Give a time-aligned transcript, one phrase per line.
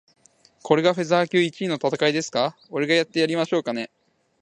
[0.63, 2.57] これがフェザー級一位の戦いですか？
[2.71, 3.91] 俺がやってやりましょうかね。